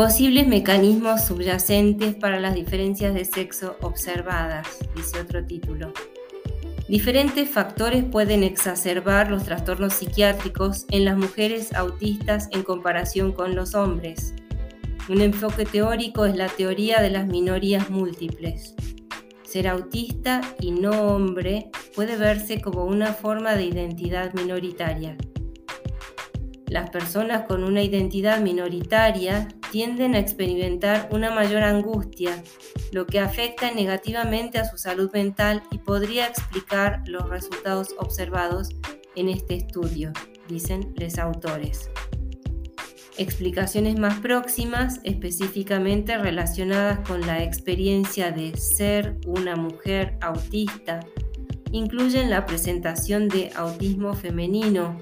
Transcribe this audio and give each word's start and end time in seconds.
Posibles 0.00 0.46
mecanismos 0.46 1.26
subyacentes 1.26 2.14
para 2.14 2.40
las 2.40 2.54
diferencias 2.54 3.12
de 3.12 3.26
sexo 3.26 3.76
observadas, 3.82 4.66
dice 4.96 5.20
otro 5.20 5.44
título. 5.44 5.92
Diferentes 6.88 7.50
factores 7.50 8.04
pueden 8.04 8.42
exacerbar 8.42 9.30
los 9.30 9.44
trastornos 9.44 9.92
psiquiátricos 9.92 10.86
en 10.88 11.04
las 11.04 11.18
mujeres 11.18 11.74
autistas 11.74 12.48
en 12.50 12.62
comparación 12.62 13.32
con 13.32 13.54
los 13.54 13.74
hombres. 13.74 14.32
Un 15.10 15.20
enfoque 15.20 15.66
teórico 15.66 16.24
es 16.24 16.34
la 16.34 16.48
teoría 16.48 17.02
de 17.02 17.10
las 17.10 17.26
minorías 17.26 17.90
múltiples. 17.90 18.74
Ser 19.42 19.68
autista 19.68 20.40
y 20.60 20.70
no 20.70 20.92
hombre 20.92 21.68
puede 21.94 22.16
verse 22.16 22.62
como 22.62 22.86
una 22.86 23.12
forma 23.12 23.54
de 23.54 23.66
identidad 23.66 24.32
minoritaria. 24.32 25.18
Las 26.68 26.88
personas 26.88 27.44
con 27.46 27.64
una 27.64 27.82
identidad 27.82 28.40
minoritaria 28.40 29.46
tienden 29.70 30.14
a 30.14 30.18
experimentar 30.18 31.08
una 31.12 31.30
mayor 31.30 31.62
angustia, 31.62 32.42
lo 32.92 33.06
que 33.06 33.20
afecta 33.20 33.70
negativamente 33.70 34.58
a 34.58 34.68
su 34.68 34.76
salud 34.76 35.10
mental 35.12 35.62
y 35.70 35.78
podría 35.78 36.26
explicar 36.26 37.02
los 37.06 37.28
resultados 37.28 37.94
observados 37.98 38.70
en 39.16 39.28
este 39.28 39.54
estudio, 39.54 40.12
dicen 40.48 40.92
los 40.96 41.18
autores. 41.18 41.90
Explicaciones 43.16 43.98
más 43.98 44.18
próximas, 44.20 45.00
específicamente 45.04 46.16
relacionadas 46.16 47.06
con 47.06 47.20
la 47.20 47.42
experiencia 47.42 48.30
de 48.30 48.56
ser 48.56 49.18
una 49.26 49.56
mujer 49.56 50.16
autista, 50.22 51.00
incluyen 51.70 52.30
la 52.30 52.46
presentación 52.46 53.28
de 53.28 53.50
autismo 53.54 54.14
femenino, 54.14 54.96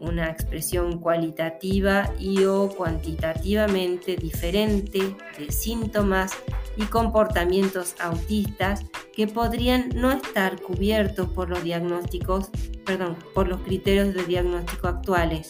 una 0.00 0.30
expresión 0.30 0.98
cualitativa 0.98 2.12
y 2.18 2.44
o 2.44 2.68
cuantitativamente 2.68 4.16
diferente 4.16 5.14
de 5.38 5.52
síntomas 5.52 6.32
y 6.76 6.84
comportamientos 6.84 7.94
autistas 8.00 8.84
que 9.12 9.26
podrían 9.26 9.90
no 9.94 10.10
estar 10.10 10.60
cubiertos 10.60 11.28
por 11.28 11.50
los 11.50 11.62
diagnósticos, 11.62 12.50
perdón, 12.86 13.16
por 13.34 13.48
los 13.48 13.60
criterios 13.60 14.14
de 14.14 14.24
diagnóstico 14.24 14.88
actuales, 14.88 15.48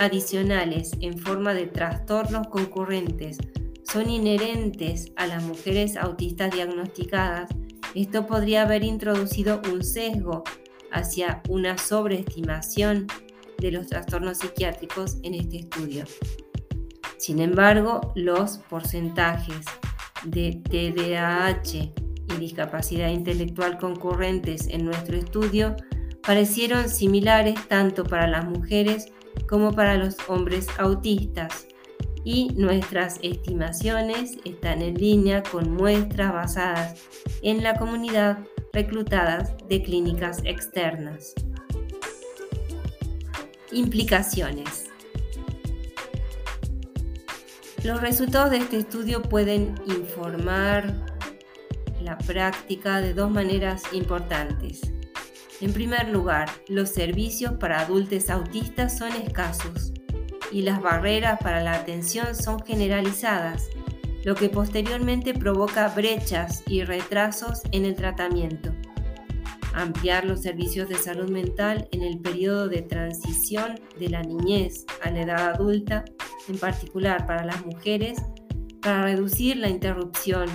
adicionales 0.00 0.92
en 1.00 1.18
forma 1.18 1.54
de 1.54 1.66
trastornos 1.66 2.48
concurrentes 2.48 3.38
son 3.84 4.10
inherentes 4.10 5.12
a 5.16 5.26
las 5.26 5.42
mujeres 5.44 5.96
autistas 5.96 6.52
diagnosticadas, 6.52 7.50
esto 7.94 8.26
podría 8.26 8.62
haber 8.62 8.84
introducido 8.84 9.62
un 9.72 9.82
sesgo 9.82 10.44
hacia 10.90 11.40
una 11.48 11.78
sobreestimación 11.78 13.06
de 13.58 13.72
los 13.72 13.86
trastornos 13.86 14.38
psiquiátricos 14.38 15.18
en 15.22 15.34
este 15.34 15.58
estudio. 15.58 16.04
Sin 17.18 17.40
embargo, 17.40 18.12
los 18.14 18.58
porcentajes 18.58 19.64
de 20.24 20.60
TDAH 20.68 21.92
y 22.28 22.38
discapacidad 22.38 23.08
intelectual 23.08 23.78
concurrentes 23.78 24.68
en 24.68 24.84
nuestro 24.84 25.16
estudio 25.16 25.76
parecieron 26.26 26.88
similares 26.88 27.54
tanto 27.68 28.04
para 28.04 28.26
las 28.26 28.44
mujeres 28.44 29.06
como 29.48 29.72
para 29.72 29.96
los 29.96 30.16
hombres 30.28 30.66
autistas 30.78 31.66
y 32.24 32.48
nuestras 32.56 33.20
estimaciones 33.22 34.36
están 34.44 34.82
en 34.82 34.94
línea 34.94 35.44
con 35.44 35.72
muestras 35.72 36.32
basadas 36.32 37.00
en 37.42 37.62
la 37.62 37.78
comunidad 37.78 38.38
reclutadas 38.72 39.54
de 39.68 39.82
clínicas 39.82 40.40
externas. 40.44 41.34
Implicaciones. 43.76 44.86
Los 47.84 48.00
resultados 48.00 48.50
de 48.50 48.56
este 48.56 48.78
estudio 48.78 49.20
pueden 49.20 49.74
informar 49.84 50.94
la 52.00 52.16
práctica 52.16 53.02
de 53.02 53.12
dos 53.12 53.30
maneras 53.30 53.82
importantes. 53.92 54.80
En 55.60 55.74
primer 55.74 56.08
lugar, 56.08 56.48
los 56.68 56.88
servicios 56.88 57.52
para 57.60 57.80
adultos 57.80 58.30
autistas 58.30 58.96
son 58.96 59.12
escasos 59.12 59.92
y 60.50 60.62
las 60.62 60.80
barreras 60.80 61.38
para 61.42 61.62
la 61.62 61.74
atención 61.74 62.34
son 62.34 62.64
generalizadas, 62.64 63.68
lo 64.24 64.34
que 64.36 64.48
posteriormente 64.48 65.34
provoca 65.34 65.88
brechas 65.88 66.62
y 66.66 66.82
retrasos 66.82 67.60
en 67.72 67.84
el 67.84 67.94
tratamiento 67.94 68.72
ampliar 69.76 70.24
los 70.24 70.42
servicios 70.42 70.88
de 70.88 70.96
salud 70.96 71.30
mental 71.30 71.88
en 71.92 72.02
el 72.02 72.18
periodo 72.18 72.68
de 72.68 72.82
transición 72.82 73.78
de 73.98 74.08
la 74.08 74.22
niñez 74.22 74.86
a 75.02 75.10
la 75.10 75.22
edad 75.22 75.54
adulta, 75.54 76.04
en 76.48 76.58
particular 76.58 77.26
para 77.26 77.44
las 77.44 77.64
mujeres, 77.64 78.18
para 78.80 79.02
reducir 79.02 79.56
la 79.56 79.68
interrupción 79.68 80.48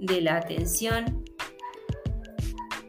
de 0.00 0.20
la 0.20 0.36
atención 0.36 1.24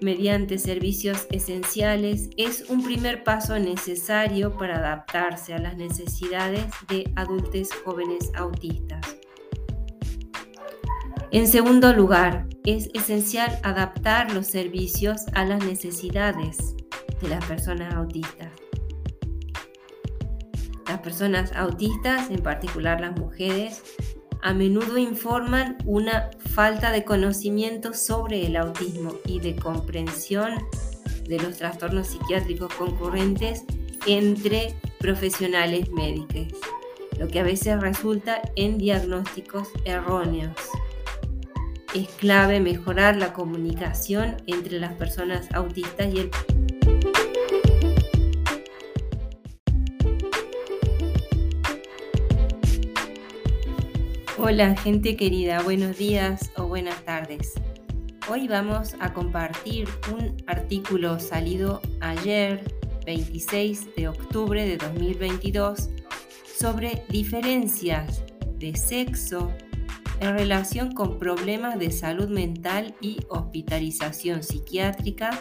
mediante 0.02 0.58
servicios 0.58 1.28
esenciales 1.30 2.30
es 2.38 2.70
un 2.70 2.84
primer 2.84 3.24
paso 3.24 3.58
necesario 3.60 4.58
para 4.58 4.78
adaptarse 4.78 5.54
a 5.54 5.60
las 5.60 5.76
necesidades 5.76 6.66
de 6.88 7.12
adultos 7.16 7.70
jóvenes 7.84 8.32
autistas. 8.36 9.19
En 11.32 11.48
segundo 11.48 11.94
lugar, 11.94 12.48
es 12.66 12.90
esencial 12.96 13.60
adaptar 13.62 14.34
los 14.34 14.48
servicios 14.48 15.26
a 15.34 15.46
las 15.46 15.64
necesidades 15.64 16.76
de 17.22 17.28
las 17.28 17.46
personas 17.46 17.94
autistas. 17.94 18.50
Las 20.88 21.00
personas 21.02 21.52
autistas, 21.56 22.32
en 22.32 22.42
particular 22.42 23.00
las 23.00 23.16
mujeres, 23.16 23.84
a 24.42 24.56
menudo 24.56 24.98
informan 24.98 25.78
una 25.86 26.32
falta 26.40 26.92
de 26.92 27.04
conocimiento 27.04 27.94
sobre 27.94 28.48
el 28.48 28.56
autismo 28.56 29.14
y 29.26 29.40
de 29.40 29.56
comprensión 29.56 30.56
de 31.28 31.38
los 31.38 31.58
trastornos 31.58 32.08
psiquiátricos 32.08 32.74
concurrentes 32.74 33.66
entre 34.08 34.74
profesionales 34.98 35.92
médicos, 35.92 36.60
lo 37.20 37.28
que 37.28 37.40
a 37.40 37.44
veces 37.44 37.80
resulta 37.80 38.42
en 38.56 38.80
diagnósticos 38.80 39.68
erróneos 39.86 40.56
es 41.94 42.08
clave 42.10 42.60
mejorar 42.60 43.16
la 43.16 43.34
comunicación 43.34 44.38
entre 44.46 44.80
las 44.80 44.94
personas 44.94 45.48
autistas 45.54 46.14
y 46.14 46.20
el 46.20 46.32
Hola 54.38 54.76
gente 54.78 55.18
querida, 55.18 55.62
buenos 55.64 55.98
días 55.98 56.52
o 56.56 56.68
buenas 56.68 57.04
tardes. 57.04 57.54
Hoy 58.30 58.48
vamos 58.48 58.96
a 59.00 59.14
compartir 59.14 59.88
un 60.14 60.38
artículo 60.48 61.20
salido 61.20 61.82
ayer, 62.00 62.64
26 63.06 63.96
de 63.96 64.08
octubre 64.08 64.66
de 64.66 64.78
2022, 64.78 65.90
sobre 66.58 67.04
diferencias 67.10 68.24
de 68.58 68.76
sexo 68.78 69.52
en 70.20 70.38
relación 70.38 70.92
con 70.94 71.18
problemas 71.18 71.80
de 71.80 71.92
salud 71.92 72.30
mental 72.30 72.96
y 73.02 73.18
hospitalización 73.30 74.44
psiquiátrica 74.44 75.32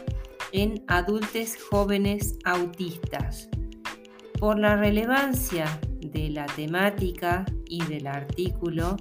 en 0.53 0.83
adultos 0.87 1.57
jóvenes 1.71 2.37
autistas. 2.45 3.49
Por 4.39 4.59
la 4.59 4.77
relevancia 4.77 5.81
de 6.01 6.31
la 6.31 6.47
temática 6.47 7.45
y 7.67 7.85
del 7.85 8.07
artículo, 8.07 8.97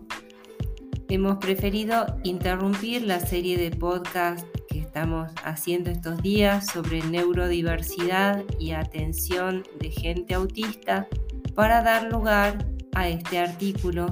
hemos 1.09 1.37
preferido 1.37 2.05
interrumpir 2.23 3.03
la 3.03 3.19
serie 3.19 3.57
de 3.57 3.71
podcast 3.71 4.45
que 4.67 4.79
estamos 4.79 5.31
haciendo 5.43 5.89
estos 5.89 6.21
días 6.21 6.67
sobre 6.67 7.01
neurodiversidad 7.03 8.43
y 8.59 8.71
atención 8.71 9.63
de 9.79 9.91
gente 9.91 10.33
autista 10.33 11.07
para 11.55 11.81
dar 11.81 12.11
lugar 12.11 12.67
a 12.95 13.07
este 13.07 13.39
artículo 13.39 14.07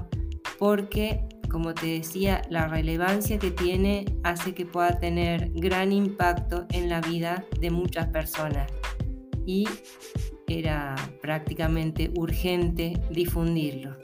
porque, 0.57 1.27
como 1.55 1.73
te 1.73 1.85
decía, 1.85 2.41
la 2.49 2.67
relevancia 2.67 3.39
que 3.39 3.49
tiene 3.49 4.03
hace 4.23 4.53
que 4.53 4.65
pueda 4.65 4.99
tener 4.99 5.51
gran 5.53 5.93
impacto 5.93 6.65
en 6.73 6.89
la 6.89 6.99
vida 6.99 7.45
de 7.61 7.71
muchas 7.71 8.07
personas. 8.07 8.69
Y 9.45 9.65
era 10.47 10.95
prácticamente 11.21 12.11
urgente 12.17 12.99
difundirlo. 13.09 13.95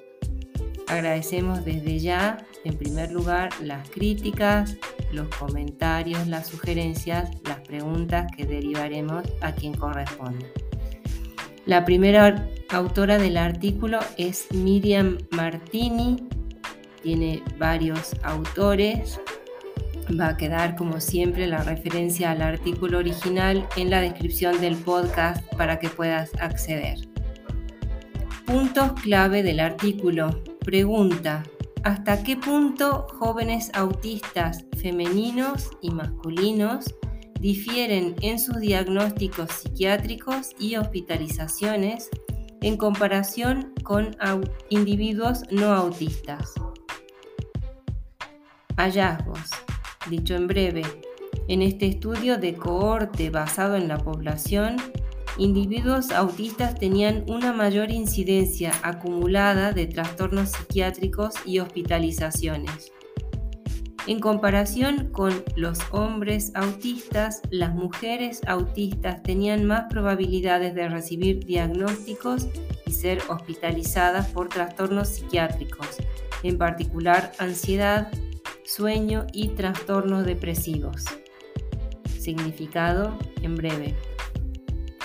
Agradecemos 0.88 1.66
desde 1.66 2.00
ya, 2.00 2.38
en 2.64 2.78
primer 2.78 3.12
lugar, 3.12 3.50
las 3.62 3.90
críticas, 3.90 4.78
los 5.12 5.28
comentarios, 5.36 6.26
las 6.30 6.48
sugerencias, 6.48 7.32
las 7.44 7.60
preguntas 7.68 8.32
que 8.34 8.46
derivaremos 8.46 9.26
a 9.42 9.52
quien 9.52 9.74
corresponda. 9.74 10.46
La 11.66 11.84
primera 11.84 12.48
autora 12.70 13.18
del 13.18 13.36
artículo 13.36 14.00
es 14.16 14.50
Miriam 14.54 15.18
Martini, 15.32 16.30
tiene 17.02 17.44
varios 17.58 18.16
autores, 18.24 19.20
Va 20.20 20.30
a 20.30 20.38
quedar 20.38 20.76
como 20.76 21.00
siempre 21.00 21.48
la 21.48 21.64
referencia 21.64 22.32
al 22.32 22.42
artículo 22.42 22.98
original 22.98 23.66
en 23.78 23.90
la 23.90 24.02
descripción 24.02 24.60
del 24.60 24.76
podcast 24.76 25.42
para 25.56 25.80
que 25.80 25.90
puedas 25.90 26.32
acceder. 26.40 26.98
Puntos 28.46 28.94
clave 29.02 29.44
del 29.44 29.60
artículo. 29.60 30.42
Pregunta. 30.66 31.44
¿Hasta 31.84 32.24
qué 32.24 32.36
punto 32.36 33.08
jóvenes 33.20 33.72
autistas 33.74 34.66
femeninos 34.78 35.70
y 35.82 35.92
masculinos 35.92 36.94
difieren 37.40 38.16
en 38.22 38.38
sus 38.38 38.60
diagnósticos 38.60 39.50
psiquiátricos 39.52 40.52
y 40.60 40.76
hospitalizaciones 40.76 42.10
en 42.62 42.78
comparación 42.78 43.74
con 43.84 44.16
individuos 44.70 45.44
no 45.50 45.74
autistas? 45.74 46.54
Hallazgos. 48.78 49.50
Dicho 50.10 50.36
en 50.36 50.48
breve, 50.48 50.84
en 51.48 51.62
este 51.62 51.88
estudio 51.88 52.38
de 52.38 52.56
cohorte 52.56 53.30
basado 53.30 53.76
en 53.76 53.88
la 53.88 53.98
población, 53.98 54.78
individuos 55.38 56.12
autistas 56.12 56.76
tenían 56.76 57.24
una 57.28 57.54
mayor 57.54 57.92
incidencia 57.92 58.74
acumulada 58.84 59.72
de 59.72 59.88
trastornos 59.88 60.50
psiquiátricos 60.50 61.36
y 61.46 61.60
hospitalizaciones. 61.60 62.92
En 64.08 64.20
comparación 64.20 65.10
con 65.12 65.44
los 65.56 65.80
hombres 65.92 66.52
autistas, 66.56 67.42
las 67.52 67.76
mujeres 67.76 68.42
autistas 68.48 69.22
tenían 69.22 69.66
más 69.66 69.86
probabilidades 69.92 70.74
de 70.74 70.90
recibir 70.90 71.46
diagnósticos 71.46 72.48
y 72.88 72.94
ser 72.94 73.20
hospitalizadas 73.30 74.28
por 74.30 74.50
trastornos 74.50 75.08
psiquiátricos, 75.08 75.98
en 76.42 76.58
particular 76.58 77.32
ansiedad, 77.38 78.12
sueño 78.76 79.28
y 79.34 79.50
trastornos 79.50 80.26
depresivos. 80.26 81.04
Significado 82.20 83.18
en 83.42 83.56
breve. 83.56 83.96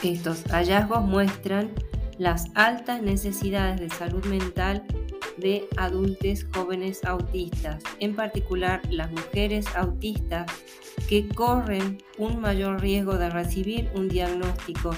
Estos 0.04 0.44
hallazgos 0.44 1.02
muestran 1.02 1.72
las 2.16 2.46
altas 2.54 3.02
necesidades 3.02 3.80
de 3.80 3.90
salud 3.90 4.24
mental 4.26 4.84
de 5.36 5.68
adultos 5.76 6.46
jóvenes 6.54 7.04
autistas, 7.04 7.82
en 7.98 8.14
particular 8.14 8.80
las 8.90 9.10
mujeres 9.10 9.66
autistas 9.74 10.46
que 11.08 11.28
corren 11.28 11.98
un 12.18 12.40
mayor 12.40 12.80
riesgo 12.80 13.18
de 13.18 13.30
recibir 13.30 13.90
un 13.94 14.08
diagnóstico 14.08 14.92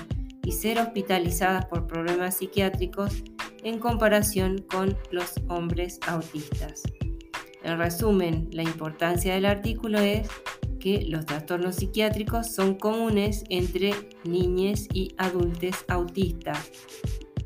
y 0.45 0.53
ser 0.53 0.79
hospitalizadas 0.79 1.65
por 1.67 1.87
problemas 1.87 2.37
psiquiátricos 2.37 3.25
en 3.65 3.79
comparación 3.79 4.59
con 4.71 4.97
los 5.11 5.35
hombres 5.49 5.99
autistas. 6.07 6.83
En 7.69 7.77
resumen, 7.77 8.49
la 8.51 8.63
importancia 8.63 9.35
del 9.35 9.45
artículo 9.45 9.99
es 9.99 10.27
que 10.81 11.05
los 11.05 11.27
trastornos 11.27 11.75
psiquiátricos 11.75 12.51
son 12.51 12.77
comunes 12.77 13.45
entre 13.51 13.93
niñas 14.25 14.89
y 14.95 15.15
adultos 15.19 15.85
autistas. 15.87 16.71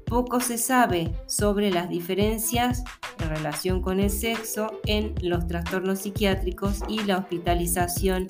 Poco 0.06 0.38
se 0.38 0.58
sabe 0.58 1.12
sobre 1.26 1.72
las 1.72 1.88
diferencias 1.88 2.84
en 3.19 3.30
relación 3.30 3.82
con 3.82 3.98
el 3.98 4.10
sexo 4.10 4.80
en 4.86 5.12
los 5.22 5.48
trastornos 5.48 5.98
psiquiátricos 5.98 6.82
y 6.88 7.02
la 7.02 7.19
hospitalización 7.19 8.28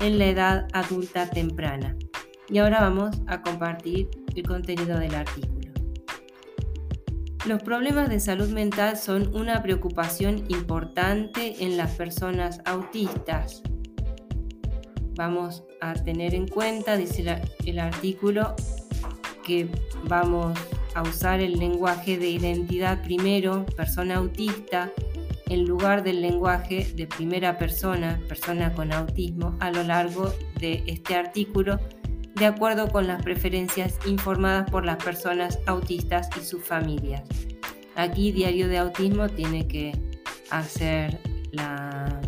en 0.00 0.18
la 0.18 0.28
edad 0.28 0.68
adulta 0.72 1.28
temprana. 1.28 1.94
Y 2.48 2.56
ahora 2.56 2.80
vamos 2.80 3.20
a 3.26 3.42
compartir 3.42 4.08
el 4.34 4.44
contenido 4.44 4.98
del 4.98 5.14
artículo. 5.14 5.53
Los 7.46 7.62
problemas 7.62 8.08
de 8.08 8.20
salud 8.20 8.48
mental 8.48 8.96
son 8.96 9.36
una 9.36 9.62
preocupación 9.62 10.46
importante 10.48 11.62
en 11.62 11.76
las 11.76 11.90
personas 11.90 12.62
autistas. 12.64 13.62
Vamos 15.14 15.62
a 15.82 15.92
tener 15.92 16.34
en 16.34 16.48
cuenta, 16.48 16.96
dice 16.96 17.42
el 17.66 17.78
artículo, 17.80 18.54
que 19.44 19.68
vamos 20.08 20.58
a 20.94 21.02
usar 21.02 21.40
el 21.40 21.58
lenguaje 21.58 22.16
de 22.16 22.30
identidad 22.30 23.02
primero, 23.02 23.66
persona 23.76 24.16
autista, 24.16 24.90
en 25.46 25.66
lugar 25.66 26.02
del 26.02 26.22
lenguaje 26.22 26.90
de 26.96 27.06
primera 27.06 27.58
persona, 27.58 28.22
persona 28.26 28.72
con 28.72 28.90
autismo, 28.90 29.54
a 29.60 29.70
lo 29.70 29.82
largo 29.82 30.32
de 30.58 30.82
este 30.86 31.14
artículo 31.14 31.78
de 32.34 32.46
acuerdo 32.46 32.88
con 32.88 33.06
las 33.06 33.22
preferencias 33.22 33.98
informadas 34.06 34.70
por 34.70 34.84
las 34.84 35.02
personas 35.02 35.58
autistas 35.66 36.28
y 36.40 36.44
sus 36.44 36.62
familias. 36.62 37.22
Aquí 37.94 38.32
Diario 38.32 38.68
de 38.68 38.78
Autismo 38.78 39.28
tiene 39.28 39.68
que 39.68 39.92
hacer 40.50 41.20
la 41.52 42.20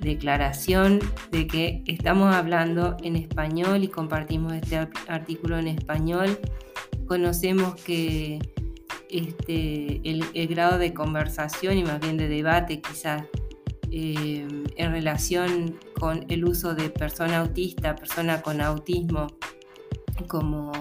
declaración 0.00 1.00
de 1.30 1.46
que 1.46 1.82
estamos 1.86 2.34
hablando 2.34 2.96
en 3.02 3.16
español 3.16 3.84
y 3.84 3.88
compartimos 3.88 4.52
este 4.52 4.88
artículo 5.08 5.58
en 5.58 5.68
español. 5.68 6.38
Conocemos 7.06 7.74
que 7.76 8.38
este, 9.08 10.00
el, 10.04 10.48
grado 10.48 10.78
de 10.78 10.92
conversación 10.92 11.78
y 11.78 11.84
más 11.84 12.00
bien 12.00 12.16
de 12.16 12.28
debate 12.28 12.80
quizás 12.80 13.22
eh, 13.96 14.44
en 14.74 14.90
relación 14.90 15.78
con 16.00 16.26
el 16.28 16.44
uso 16.44 16.74
de 16.74 16.90
persona 16.90 17.38
autista, 17.38 17.94
persona 17.94 18.42
con 18.42 18.60
autismo, 18.60 19.28
como, 20.26 20.72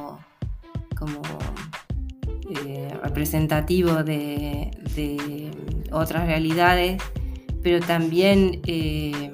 eh, 2.65 2.91
representativo 3.03 4.03
de, 4.03 5.51
otras 5.91 6.25
realidades, 6.25 7.03
pero 7.61 7.79
también 7.85 8.61
eh, 8.65 9.29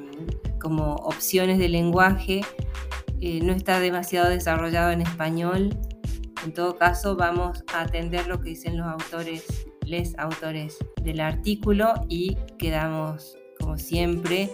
como 0.60 0.96
opciones 0.96 1.58
de 1.58 1.70
lenguaje, 1.70 2.42
no 3.22 3.54
está 3.54 3.80
demasiado 3.80 4.30
desarrollado 4.30 4.92
en 4.92 5.00
español. 5.04 5.70
En 6.44 6.54
todo 6.54 6.76
caso, 6.76 7.16
vamos 7.16 7.64
a 7.74 7.84
atender 7.84 8.28
lo 8.28 8.42
que 8.42 8.50
dicen 8.50 8.78
los 8.78 8.88
autores, 8.88 9.70
les 9.86 10.20
autores 10.20 10.78
del 11.02 11.22
artículo 11.22 11.94
y 12.10 12.36
quedamos 12.58 13.40
como 13.70 13.78
siempre, 13.78 14.50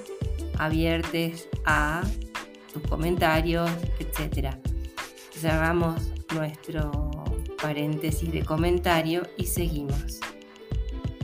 abiertos 0.57 1.47
a 1.63 2.03
tus 2.73 2.83
comentarios, 2.83 3.71
etc. 3.97 4.57
Cerramos 5.31 6.11
nuestro 6.33 7.11
paréntesis 7.61 8.29
de 8.29 8.43
comentario 8.43 9.25
y 9.37 9.45
seguimos. 9.45 10.19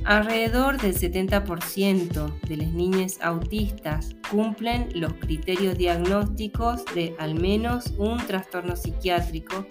Alrededor 0.05 0.79
del 0.79 0.95
70% 0.95 2.39
de 2.47 2.55
las 2.55 2.71
niñas 2.71 3.19
autistas 3.21 4.15
cumplen 4.29 4.87
los 4.95 5.11
criterios 5.15 5.77
diagnósticos 5.77 6.85
de 6.95 7.13
al 7.19 7.35
menos 7.35 7.91
un 7.97 8.25
trastorno 8.25 8.77
psiquiátrico 8.77 9.67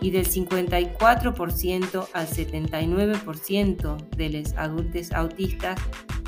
y 0.00 0.12
del 0.12 0.26
54% 0.26 2.08
al 2.14 2.26
79% 2.26 4.08
de 4.16 4.30
los 4.30 4.54
adultos 4.54 5.12
autistas 5.12 5.78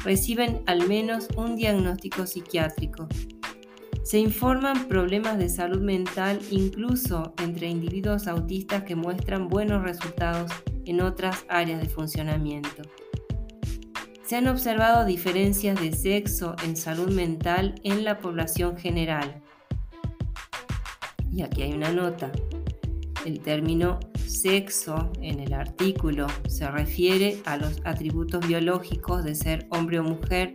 reciben 0.05 0.63
al 0.67 0.89
menos 0.89 1.29
un 1.37 1.57
diagnóstico 1.57 2.27
psiquiátrico. 2.27 3.09
Se 4.03 4.19
informan 4.19 4.89
problemas 4.89 5.39
de 5.39 5.49
salud 5.49 5.81
mental 5.81 6.41
incluso 6.51 7.35
entre 7.43 7.69
individuos 7.69 8.27
autistas 8.27 8.83
que 8.83 8.97
muestran 8.97 9.49
buenos 9.49 9.83
resultados 9.83 10.51
en 10.85 11.01
otras 11.01 11.45
áreas 11.49 11.81
de 11.81 11.89
funcionamiento. 11.89 12.83
Se 14.25 14.37
han 14.37 14.49
observado 14.49 15.05
diferencias 15.05 15.81
de 15.81 15.93
sexo 15.93 16.57
en 16.65 16.77
salud 16.77 17.13
mental 17.13 17.75
en 17.85 18.05
la 18.05 18.19
población 18.19 18.77
general. 18.77 19.43
Y 21.31 21.43
aquí 21.43 21.63
hay 21.63 21.73
una 21.73 21.93
nota. 21.93 22.33
El 23.25 23.41
término 23.41 24.01
sexo 24.27 25.13
en 25.21 25.39
el 25.39 25.53
artículo 25.53 26.27
se 26.49 26.69
refiere 26.69 27.41
a 27.45 27.57
los 27.57 27.81
atributos 27.85 28.47
biológicos 28.47 29.25
de 29.25 29.35
ser 29.35 29.67
hombre 29.71 30.01
o 30.01 30.03
mujer 30.03 30.53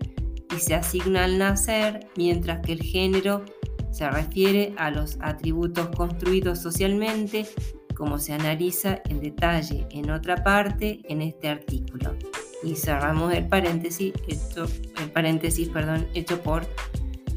y 0.53 0.59
se 0.59 0.75
asigna 0.75 1.23
al 1.23 1.37
nacer, 1.37 2.07
mientras 2.17 2.61
que 2.61 2.73
el 2.73 2.81
género 2.81 3.45
se 3.91 4.09
refiere 4.09 4.73
a 4.77 4.91
los 4.91 5.17
atributos 5.21 5.87
construidos 5.95 6.59
socialmente, 6.59 7.45
como 7.95 8.19
se 8.19 8.33
analiza 8.33 9.01
en 9.09 9.21
detalle 9.21 9.87
en 9.89 10.11
otra 10.11 10.43
parte 10.43 10.99
en 11.05 11.21
este 11.21 11.47
artículo. 11.47 12.15
Y 12.63 12.75
cerramos 12.75 13.33
el 13.33 13.47
paréntesis 13.47 14.13
hecho, 14.27 14.67
el 15.01 15.11
paréntesis, 15.11 15.69
perdón, 15.69 16.05
hecho 16.13 16.41
por 16.41 16.67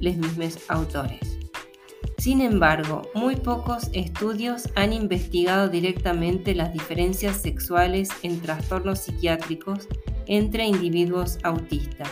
los 0.00 0.16
mismos 0.16 0.58
autores. 0.68 1.29
Sin 2.20 2.42
embargo, 2.42 3.00
muy 3.14 3.36
pocos 3.36 3.88
estudios 3.94 4.68
han 4.74 4.92
investigado 4.92 5.70
directamente 5.70 6.54
las 6.54 6.70
diferencias 6.70 7.40
sexuales 7.40 8.10
en 8.22 8.42
trastornos 8.42 8.98
psiquiátricos 8.98 9.88
entre 10.26 10.66
individuos 10.66 11.38
autistas. 11.44 12.10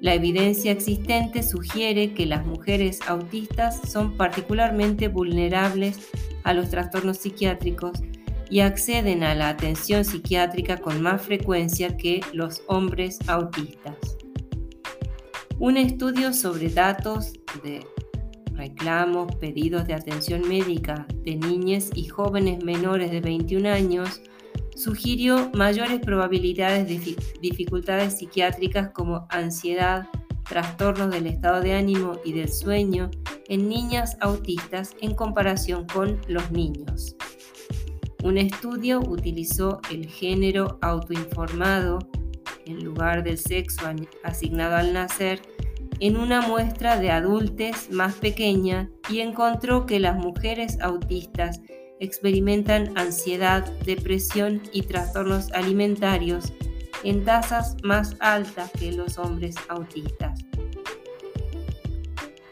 La 0.00 0.14
evidencia 0.14 0.72
existente 0.72 1.44
sugiere 1.44 2.14
que 2.14 2.26
las 2.26 2.44
mujeres 2.44 2.98
autistas 3.06 3.80
son 3.88 4.16
particularmente 4.16 5.06
vulnerables 5.06 6.00
a 6.42 6.52
los 6.52 6.70
trastornos 6.70 7.18
psiquiátricos 7.18 8.02
y 8.50 8.58
acceden 8.58 9.22
a 9.22 9.36
la 9.36 9.50
atención 9.50 10.04
psiquiátrica 10.04 10.78
con 10.78 11.00
más 11.00 11.22
frecuencia 11.22 11.96
que 11.96 12.22
los 12.32 12.64
hombres 12.66 13.20
autistas. 13.28 13.94
Un 15.60 15.76
estudio 15.76 16.32
sobre 16.32 16.70
datos 16.70 17.34
de 17.62 17.86
reclamos, 18.54 19.34
pedidos 19.36 19.86
de 19.86 19.94
atención 19.94 20.48
médica 20.48 21.06
de 21.24 21.36
niñas 21.36 21.90
y 21.94 22.06
jóvenes 22.06 22.62
menores 22.64 23.10
de 23.10 23.20
21 23.20 23.68
años 23.68 24.22
sugirió 24.74 25.50
mayores 25.54 26.00
probabilidades 26.00 26.88
de 26.88 27.16
dificultades 27.40 28.18
psiquiátricas 28.18 28.90
como 28.90 29.26
ansiedad, 29.30 30.08
trastornos 30.48 31.10
del 31.10 31.26
estado 31.26 31.60
de 31.60 31.74
ánimo 31.74 32.12
y 32.24 32.32
del 32.32 32.48
sueño 32.48 33.10
en 33.48 33.68
niñas 33.68 34.16
autistas 34.20 34.94
en 35.00 35.14
comparación 35.14 35.86
con 35.86 36.20
los 36.28 36.50
niños. 36.50 37.16
Un 38.22 38.38
estudio 38.38 39.00
utilizó 39.00 39.80
el 39.90 40.06
género 40.06 40.78
autoinformado 40.80 41.98
en 42.66 42.84
lugar 42.84 43.24
del 43.24 43.38
sexo 43.38 43.86
asignado 44.22 44.76
al 44.76 44.92
nacer 44.92 45.42
en 46.02 46.16
una 46.16 46.40
muestra 46.40 46.98
de 46.98 47.12
adultos 47.12 47.88
más 47.92 48.14
pequeña 48.14 48.90
y 49.08 49.20
encontró 49.20 49.86
que 49.86 50.00
las 50.00 50.16
mujeres 50.16 50.80
autistas 50.80 51.60
experimentan 52.00 52.98
ansiedad, 52.98 53.64
depresión 53.84 54.62
y 54.72 54.82
trastornos 54.82 55.52
alimentarios 55.52 56.52
en 57.04 57.24
tasas 57.24 57.76
más 57.84 58.16
altas 58.18 58.72
que 58.72 58.90
los 58.90 59.16
hombres 59.16 59.54
autistas. 59.68 60.40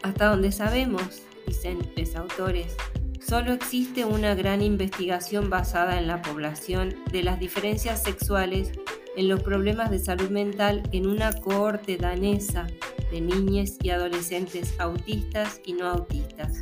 Hasta 0.01 0.27
donde 0.27 0.53
sabemos, 0.53 1.23
dicen 1.45 1.79
los 1.97 2.15
autores, 2.15 2.77
solo 3.19 3.51
existe 3.51 4.05
una 4.05 4.33
gran 4.33 4.61
investigación 4.61 5.49
basada 5.49 5.99
en 5.99 6.07
la 6.07 6.21
población 6.21 6.95
de 7.11 7.23
las 7.23 7.37
diferencias 7.37 8.01
sexuales 8.01 8.71
en 9.17 9.27
los 9.27 9.43
problemas 9.43 9.91
de 9.91 9.99
salud 9.99 10.29
mental 10.29 10.83
en 10.93 11.05
una 11.05 11.33
cohorte 11.33 11.97
danesa 11.97 12.67
de 13.11 13.21
niñas 13.21 13.77
y 13.83 13.89
adolescentes 13.89 14.73
autistas 14.79 15.61
y 15.65 15.73
no 15.73 15.87
autistas. 15.87 16.61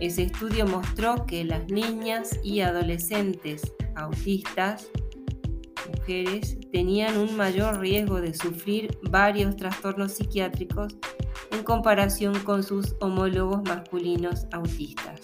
Ese 0.00 0.24
estudio 0.24 0.66
mostró 0.66 1.24
que 1.24 1.44
las 1.44 1.68
niñas 1.68 2.38
y 2.42 2.60
adolescentes 2.60 3.72
autistas, 3.94 4.90
mujeres, 5.96 6.58
tenían 6.72 7.16
un 7.16 7.36
mayor 7.36 7.78
riesgo 7.78 8.20
de 8.20 8.34
sufrir 8.34 8.98
varios 9.02 9.56
trastornos 9.56 10.12
psiquiátricos 10.12 10.96
en 11.52 11.62
comparación 11.62 12.38
con 12.40 12.62
sus 12.62 12.96
homólogos 13.00 13.62
masculinos 13.62 14.46
autistas. 14.52 15.20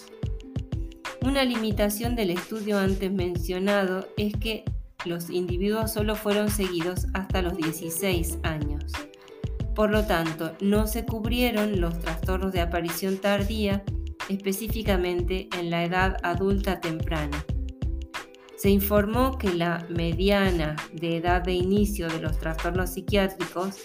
Una 1.22 1.44
limitación 1.44 2.14
del 2.16 2.30
estudio 2.30 2.78
antes 2.78 3.12
mencionado 3.12 4.08
es 4.16 4.32
que 4.36 4.64
los 5.04 5.30
individuos 5.30 5.92
solo 5.92 6.14
fueron 6.14 6.50
seguidos 6.50 7.06
hasta 7.14 7.42
los 7.42 7.56
16 7.56 8.38
años. 8.42 8.69
Por 9.74 9.90
lo 9.90 10.04
tanto, 10.04 10.52
no 10.60 10.86
se 10.86 11.04
cubrieron 11.04 11.80
los 11.80 11.98
trastornos 12.00 12.52
de 12.52 12.60
aparición 12.60 13.18
tardía, 13.18 13.84
específicamente 14.28 15.48
en 15.58 15.70
la 15.70 15.84
edad 15.84 16.16
adulta 16.22 16.80
temprana. 16.80 17.44
Se 18.56 18.68
informó 18.68 19.38
que 19.38 19.54
la 19.54 19.86
mediana 19.88 20.76
de 20.92 21.16
edad 21.16 21.42
de 21.42 21.54
inicio 21.54 22.08
de 22.08 22.20
los 22.20 22.38
trastornos 22.38 22.90
psiquiátricos 22.90 23.76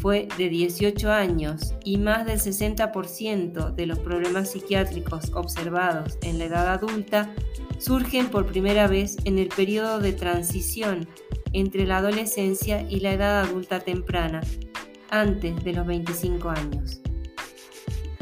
fue 0.00 0.28
de 0.36 0.48
18 0.48 1.10
años 1.10 1.74
y 1.84 1.98
más 1.98 2.26
del 2.26 2.38
60% 2.38 3.74
de 3.74 3.86
los 3.86 3.98
problemas 3.98 4.50
psiquiátricos 4.50 5.32
observados 5.34 6.18
en 6.22 6.38
la 6.38 6.46
edad 6.46 6.68
adulta 6.68 7.32
surgen 7.78 8.28
por 8.28 8.46
primera 8.46 8.86
vez 8.86 9.16
en 9.24 9.38
el 9.38 9.48
periodo 9.48 10.00
de 10.00 10.12
transición 10.12 11.08
entre 11.52 11.86
la 11.86 11.98
adolescencia 11.98 12.82
y 12.88 13.00
la 13.00 13.12
edad 13.12 13.42
adulta 13.42 13.80
temprana, 13.80 14.42
antes 15.10 15.62
de 15.64 15.72
los 15.72 15.86
25 15.86 16.50
años. 16.50 17.00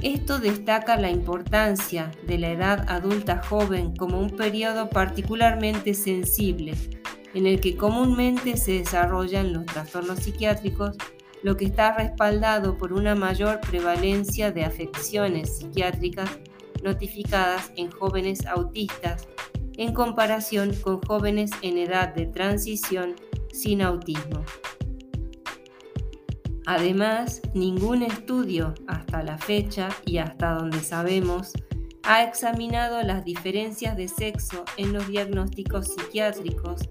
Esto 0.02 0.38
destaca 0.38 0.96
la 0.96 1.10
importancia 1.10 2.10
de 2.26 2.38
la 2.38 2.50
edad 2.50 2.84
adulta 2.88 3.42
joven 3.42 3.96
como 3.96 4.20
un 4.20 4.30
periodo 4.30 4.90
particularmente 4.90 5.94
sensible 5.94 6.74
en 7.34 7.46
el 7.46 7.60
que 7.60 7.76
comúnmente 7.76 8.56
se 8.56 8.72
desarrollan 8.72 9.52
los 9.52 9.66
trastornos 9.66 10.20
psiquiátricos, 10.20 10.96
lo 11.42 11.56
que 11.56 11.66
está 11.66 11.94
respaldado 11.96 12.78
por 12.78 12.92
una 12.92 13.14
mayor 13.14 13.60
prevalencia 13.60 14.52
de 14.52 14.64
afecciones 14.64 15.58
psiquiátricas 15.58 16.30
notificadas 16.82 17.72
en 17.76 17.90
jóvenes 17.90 18.46
autistas 18.46 19.28
en 19.76 19.92
comparación 19.92 20.74
con 20.74 21.00
jóvenes 21.02 21.50
en 21.62 21.78
edad 21.78 22.14
de 22.14 22.26
transición 22.26 23.14
sin 23.52 23.82
autismo. 23.82 24.44
Además, 26.66 27.40
ningún 27.54 28.02
estudio 28.02 28.74
hasta 28.88 29.22
la 29.22 29.38
fecha 29.38 29.88
y 30.04 30.18
hasta 30.18 30.54
donde 30.54 30.80
sabemos 30.80 31.52
ha 32.02 32.24
examinado 32.24 33.00
las 33.02 33.24
diferencias 33.24 33.96
de 33.96 34.08
sexo 34.08 34.64
en 34.76 34.92
los 34.92 35.06
diagnósticos 35.06 35.94
psiquiátricos 35.94 36.82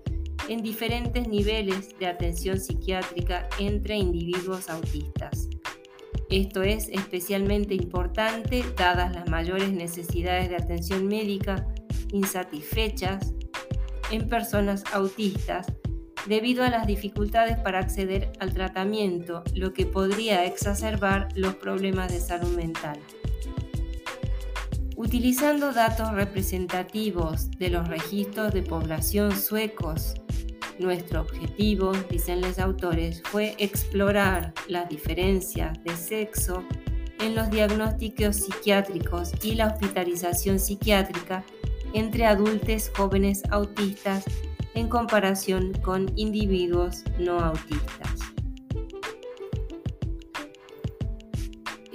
en 0.47 0.61
diferentes 0.61 1.27
niveles 1.27 1.97
de 1.99 2.07
atención 2.07 2.57
psiquiátrica 2.57 3.49
entre 3.59 3.97
individuos 3.97 4.69
autistas. 4.69 5.49
Esto 6.29 6.63
es 6.63 6.87
especialmente 6.89 7.75
importante 7.75 8.63
dadas 8.77 9.13
las 9.13 9.27
mayores 9.29 9.71
necesidades 9.71 10.49
de 10.49 10.55
atención 10.55 11.05
médica 11.07 11.67
insatisfechas 12.13 13.33
en 14.09 14.29
personas 14.29 14.83
autistas 14.93 15.67
debido 16.27 16.63
a 16.63 16.69
las 16.69 16.87
dificultades 16.87 17.57
para 17.57 17.79
acceder 17.79 18.31
al 18.39 18.53
tratamiento, 18.53 19.43
lo 19.53 19.73
que 19.73 19.85
podría 19.85 20.45
exacerbar 20.45 21.29
los 21.35 21.55
problemas 21.55 22.11
de 22.11 22.19
salud 22.19 22.55
mental. 22.55 22.99
Utilizando 24.97 25.73
datos 25.73 26.13
representativos 26.13 27.51
de 27.51 27.69
los 27.69 27.87
registros 27.87 28.53
de 28.53 28.63
población 28.63 29.35
suecos, 29.35 30.15
nuestro 30.79 31.21
objetivo, 31.21 31.91
dicen 32.09 32.41
los 32.41 32.59
autores, 32.59 33.21
fue 33.25 33.55
explorar 33.57 34.53
las 34.67 34.89
diferencias 34.89 35.81
de 35.83 35.95
sexo 35.95 36.63
en 37.19 37.35
los 37.35 37.49
diagnósticos 37.49 38.37
psiquiátricos 38.37 39.31
y 39.41 39.55
la 39.55 39.67
hospitalización 39.67 40.59
psiquiátrica 40.59 41.43
entre 41.93 42.25
adultos 42.25 42.91
jóvenes 42.95 43.43
autistas 43.51 44.25
en 44.75 44.87
comparación 44.87 45.73
con 45.81 46.11
individuos 46.15 47.03
no 47.17 47.39
autistas. 47.39 48.15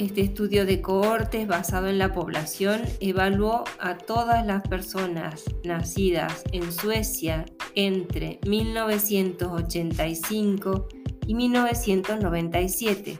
Este 0.00 0.22
estudio 0.22 0.64
de 0.64 0.80
cohortes 0.80 1.46
basado 1.46 1.88
en 1.88 1.98
la 1.98 2.14
población 2.14 2.80
evaluó 3.00 3.64
a 3.78 3.98
todas 3.98 4.46
las 4.46 4.66
personas 4.66 5.44
nacidas 5.62 6.42
en 6.52 6.72
Suecia 6.72 7.44
entre 7.74 8.40
1985 8.46 10.88
y 11.26 11.34
1997. 11.34 13.18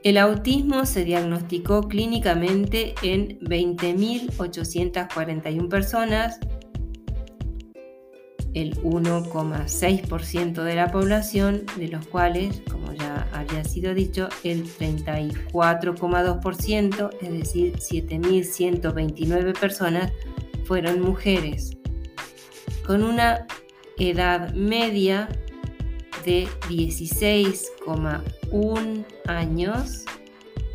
El 0.08 0.16
autismo 0.16 0.86
se 0.86 1.04
diagnosticó 1.04 1.82
clínicamente 1.82 2.94
en 3.02 3.38
20.841 3.40 5.68
personas, 5.68 6.40
el 8.54 8.80
1,6% 8.80 10.62
de 10.62 10.74
la 10.74 10.90
población, 10.90 11.66
de 11.76 11.88
los 11.88 12.06
cuales, 12.06 12.62
como 12.70 12.94
ya 12.94 13.28
había 13.34 13.62
sido 13.64 13.92
dicho, 13.92 14.30
el 14.44 14.64
34,2%, 14.64 17.10
es 17.20 17.30
decir, 17.30 17.76
7.129 17.76 19.60
personas, 19.60 20.10
fueron 20.64 21.02
mujeres, 21.02 21.76
con 22.86 23.04
una 23.04 23.46
edad 23.98 24.54
media 24.54 25.28
de 26.24 26.48
16,1 26.68 29.04
años 29.26 30.04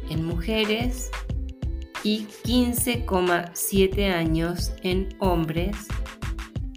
en 0.10 0.26
mujeres 0.26 1.12
y 2.04 2.28
15,7 2.44 4.14
años 4.14 4.74
en 4.84 5.10
hombres 5.20 5.76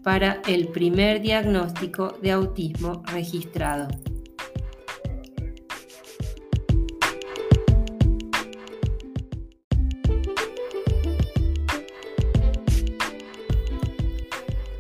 para 0.03 0.41
el 0.47 0.69
primer 0.69 1.21
diagnóstico 1.21 2.17
de 2.23 2.31
autismo 2.31 3.03
registrado. 3.07 3.89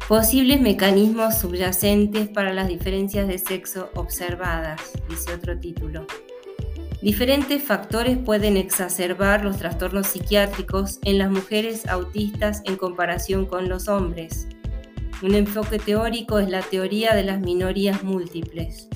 Posibles 0.09 0.61
mecanismos 0.61 1.39
subyacentes 1.39 2.29
para 2.29 2.55
las 2.55 2.69
diferencias 2.69 3.27
de 3.27 3.39
sexo 3.39 3.91
observadas, 3.97 4.81
dice 5.09 5.35
otro 5.35 5.59
título. 5.59 6.07
Diferentes 7.07 7.63
factores 7.63 8.19
pueden 8.19 8.57
exacerbar 8.57 9.45
los 9.45 9.59
trastornos 9.59 10.09
psiquiátricos 10.09 10.99
en 11.05 11.19
las 11.19 11.31
mujeres 11.31 11.87
autistas 11.87 12.63
en 12.65 12.75
comparación 12.75 13.47
con 13.47 13.69
los 13.69 13.87
hombres. 13.87 14.49
Un 15.23 15.37
enfoque 15.37 15.79
teórico 15.79 16.41
es 16.41 16.49
la 16.49 16.63
teoría 16.63 17.15
de 17.15 17.23
las 17.23 17.39
minorías 17.39 18.03
múltiples. 18.03 18.89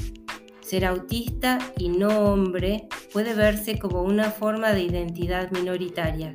Ser 0.61 0.87
autista 0.87 1.61
y 1.79 1.88
no 1.88 2.09
hombre 2.25 2.88
puede 3.12 3.33
verse 3.33 3.79
como 3.79 4.03
una 4.03 4.33
forma 4.33 4.73
de 4.73 4.83
identidad 4.83 5.53
minoritaria. 5.53 6.35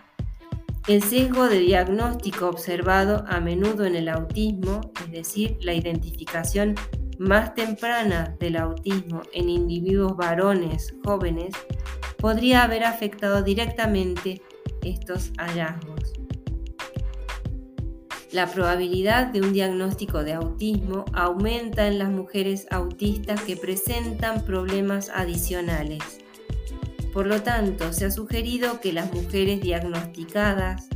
el 0.87 1.01
sesgo 1.01 1.47
de 1.47 1.59
diagnóstico 1.59 2.49
observado 2.49 3.23
a 3.27 3.39
menudo 3.39 3.85
en 3.85 3.95
el 3.95 4.09
autismo, 4.09 4.81
es 5.05 5.11
decir, 5.11 5.57
la 5.61 5.73
identificación 5.73 6.75
más 7.19 7.53
temprana 7.53 8.35
del 8.39 8.57
autismo 8.57 9.21
en 9.33 9.49
individuos 9.49 10.15
varones 10.17 10.93
jóvenes 11.03 11.53
podría 12.17 12.63
haber 12.63 12.83
afectado 12.83 13.43
directamente 13.43 14.41
estos 14.81 15.31
hallazgos. 15.37 16.13
La 18.31 18.47
probabilidad 18.47 19.27
de 19.27 19.41
un 19.41 19.53
diagnóstico 19.53 20.23
de 20.23 20.33
autismo 20.33 21.05
aumenta 21.13 21.85
en 21.85 21.99
las 21.99 22.09
mujeres 22.09 22.65
autistas 22.71 23.41
que 23.41 23.55
presentan 23.55 24.43
problemas 24.43 25.09
adicionales. 25.09 26.01
Por 27.13 27.27
lo 27.27 27.43
tanto, 27.43 27.93
se 27.93 28.05
ha 28.05 28.11
sugerido 28.11 28.81
que 28.81 28.91
las 28.91 29.13
mujeres 29.13 29.61
diagnosticadas 29.61 30.87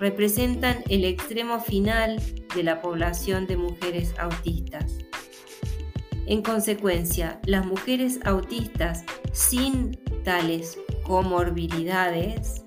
representan 0.00 0.84
el 0.88 1.04
extremo 1.04 1.60
final 1.60 2.18
de 2.54 2.62
la 2.62 2.80
población 2.80 3.46
de 3.46 3.58
mujeres 3.58 4.14
autistas. 4.18 4.96
En 6.26 6.42
consecuencia, 6.42 7.40
las 7.46 7.64
mujeres 7.64 8.18
autistas 8.24 9.04
sin 9.32 9.92
tales 10.24 10.76
comorbilidades 11.04 12.64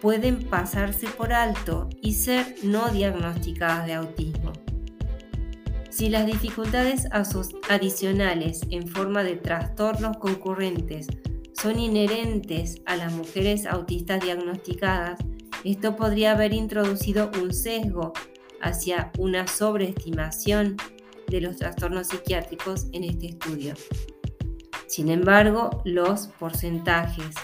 pueden 0.00 0.42
pasarse 0.44 1.06
por 1.06 1.32
alto 1.32 1.88
y 2.02 2.14
ser 2.14 2.56
no 2.64 2.88
diagnosticadas 2.88 3.86
de 3.86 3.94
autismo. 3.94 4.52
Si 5.90 6.08
las 6.08 6.26
dificultades 6.26 7.08
adicionales 7.68 8.60
en 8.70 8.88
forma 8.88 9.22
de 9.22 9.36
trastornos 9.36 10.16
concurrentes 10.18 11.06
son 11.52 11.78
inherentes 11.78 12.82
a 12.86 12.96
las 12.96 13.12
mujeres 13.12 13.66
autistas 13.66 14.20
diagnosticadas, 14.22 15.18
esto 15.64 15.96
podría 15.96 16.32
haber 16.32 16.52
introducido 16.52 17.30
un 17.40 17.52
sesgo 17.52 18.12
hacia 18.60 19.12
una 19.18 19.46
sobreestimación 19.46 20.76
de 21.28 21.40
los 21.40 21.56
trastornos 21.56 22.08
psiquiátricos 22.08 22.86
en 22.92 23.04
este 23.04 23.28
estudio. 23.28 23.74
Sin 24.86 25.10
embargo, 25.10 25.82
los 25.84 26.28
porcentajes 26.38 27.34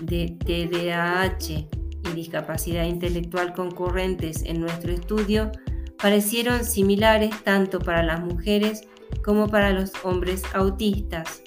de 0.00 0.36
TDAH 0.44 1.68
y 2.10 2.14
discapacidad 2.14 2.84
intelectual 2.84 3.52
concurrentes 3.54 4.42
en 4.44 4.60
nuestro 4.60 4.92
estudio 4.92 5.50
parecieron 5.98 6.64
similares 6.64 7.42
tanto 7.44 7.78
para 7.78 8.02
las 8.02 8.20
mujeres 8.20 8.82
como 9.24 9.48
para 9.48 9.70
los 9.70 9.92
hombres 10.04 10.42
autistas 10.54 11.42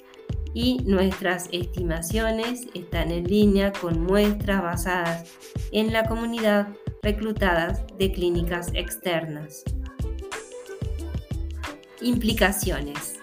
y 0.54 0.78
nuestras 0.84 1.48
estimaciones 1.52 2.66
están 2.74 3.10
en 3.10 3.24
línea 3.24 3.72
con 3.72 4.00
muestras 4.00 4.62
basadas 4.62 5.32
en 5.72 5.92
la 5.92 6.04
comunidad 6.04 6.68
reclutadas 7.02 7.84
de 7.98 8.10
clínicas 8.10 8.70
externas. 8.74 9.62
Implicaciones. 12.00 13.18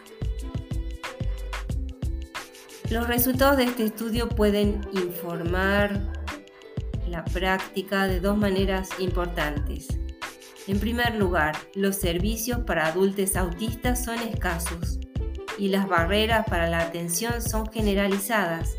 Los 2.90 3.08
resultados 3.08 3.56
de 3.56 3.64
este 3.64 3.86
estudio 3.86 4.28
pueden 4.28 4.82
informar 4.92 6.02
la 7.08 7.24
práctica 7.24 8.08
de 8.08 8.20
dos 8.20 8.38
maneras 8.38 8.90
importantes. 9.00 9.88
En 10.68 10.80
primer 10.80 11.16
lugar, 11.16 11.56
los 11.74 11.96
servicios 11.96 12.60
para 12.66 12.88
adultos 12.88 13.38
autistas 13.38 14.04
son 14.04 14.20
escasos 14.20 15.00
y 15.58 15.70
las 15.70 15.88
barreras 15.88 16.46
para 16.46 16.68
la 16.68 16.82
atención 16.82 17.42
son 17.42 17.72
generalizadas, 17.72 18.76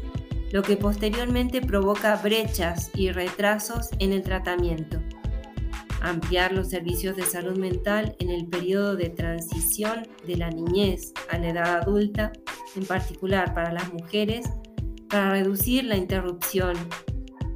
lo 0.53 0.63
que 0.63 0.77
posteriormente 0.77 1.63
provoca 1.63 2.17
brechas 2.17 2.91
y 2.95 3.13
retrasos 3.13 3.89
en 3.99 4.13
el 4.13 4.23
tratamiento 4.23 5.01
ampliar 6.11 6.53
los 6.53 6.69
servicios 6.69 7.17
de 7.17 7.25
salud 7.25 7.59
mental 7.59 8.17
en 8.19 8.31
el 8.31 8.47
periodo 8.47 8.97
de 8.97 9.11
transición 9.11 10.07
de 10.27 10.37
la 10.37 10.51
niñez 10.51 11.13
a 11.31 11.39
la 11.39 11.51
edad 11.51 11.77
adulta, 11.83 12.33
en 12.75 12.85
particular 12.85 13.55
para 13.55 13.73
las 13.73 13.93
mujeres, 13.93 14.47
para 15.09 15.31
reducir 15.31 15.85
la 15.85 15.97
interrupción 15.97 16.77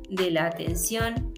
de 0.09 0.31
la 0.31 0.47
atención 0.47 1.33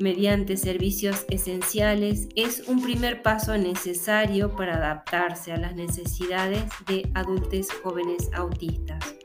mediante 0.00 0.56
servicios 0.56 1.26
esenciales 1.28 2.28
es 2.34 2.66
un 2.68 2.82
primer 2.82 3.22
paso 3.22 3.56
necesario 3.58 4.56
para 4.56 4.76
adaptarse 4.76 5.52
a 5.52 5.58
las 5.58 5.76
necesidades 5.76 6.64
de 6.86 7.08
adultos 7.14 7.68
jóvenes 7.82 8.30
autistas. 8.32 9.19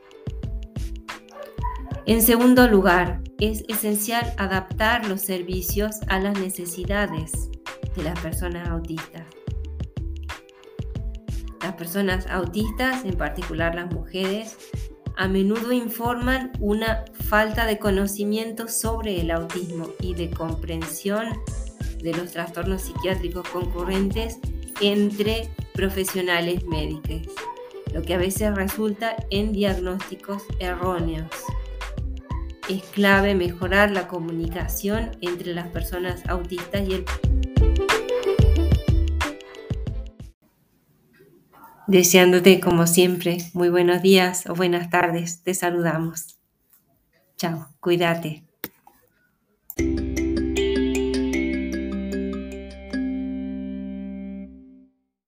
En 2.06 2.22
segundo 2.22 2.68
lugar, 2.68 3.20
es 3.40 3.64
esencial 3.66 4.32
adaptar 4.36 5.08
los 5.08 5.22
servicios 5.22 5.96
a 6.06 6.20
las 6.20 6.38
necesidades 6.38 7.32
de 7.96 8.04
las 8.04 8.16
personas 8.20 8.68
autistas. 8.68 9.24
Las 11.60 11.74
personas 11.74 12.28
autistas, 12.28 13.04
en 13.04 13.16
particular 13.16 13.74
las 13.74 13.92
mujeres, 13.92 14.56
a 15.16 15.26
menudo 15.26 15.72
informan 15.72 16.52
una 16.60 17.06
falta 17.28 17.66
de 17.66 17.80
conocimiento 17.80 18.68
sobre 18.68 19.20
el 19.20 19.32
autismo 19.32 19.88
y 20.00 20.14
de 20.14 20.30
comprensión 20.30 21.26
de 22.00 22.14
los 22.14 22.30
trastornos 22.30 22.82
psiquiátricos 22.82 23.48
concurrentes 23.48 24.38
entre 24.80 25.50
profesionales 25.74 26.64
médicos, 26.66 27.34
lo 27.92 28.02
que 28.02 28.14
a 28.14 28.18
veces 28.18 28.54
resulta 28.54 29.16
en 29.30 29.52
diagnósticos 29.52 30.44
erróneos. 30.60 31.26
Es 32.68 32.82
clave 32.82 33.36
mejorar 33.36 33.92
la 33.92 34.08
comunicación 34.08 35.12
entre 35.20 35.54
las 35.54 35.68
personas 35.68 36.26
autistas 36.26 36.82
y 36.88 36.94
el... 36.94 37.04
Deseándote, 41.86 42.58
como 42.58 42.88
siempre, 42.88 43.38
muy 43.54 43.68
buenos 43.68 44.02
días 44.02 44.46
o 44.48 44.54
buenas 44.56 44.90
tardes. 44.90 45.44
Te 45.44 45.54
saludamos. 45.54 46.40
Chao, 47.36 47.68
cuídate. 47.78 48.45